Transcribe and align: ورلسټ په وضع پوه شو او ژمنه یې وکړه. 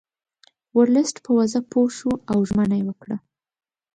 ورلسټ 0.77 1.15
په 1.25 1.31
وضع 1.37 1.61
پوه 1.71 1.89
شو 1.97 2.11
او 2.31 2.37
ژمنه 2.49 2.75
یې 2.79 2.85
وکړه. 2.87 3.17